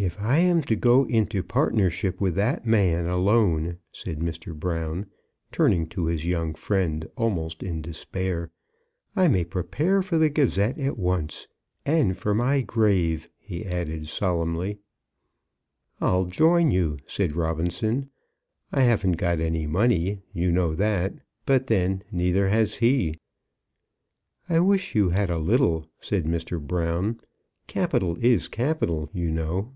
[0.00, 4.54] "If I am to go into partnership with that man alone," said Mr.
[4.56, 5.06] Brown,
[5.50, 8.52] turning to his young friend almost in despair,
[9.16, 11.48] "I may prepare for the Gazette at once.
[11.84, 14.78] And for my grave!" he added, solemnly.
[16.00, 18.08] "I'll join you," said Robinson.
[18.70, 20.20] "I haven't got any money.
[20.32, 21.14] You know that.
[21.44, 23.18] But then neither has he."
[24.48, 26.64] "I wish you had a little," said Mr.
[26.64, 27.18] Brown.
[27.66, 29.72] "Capital is capital, you know."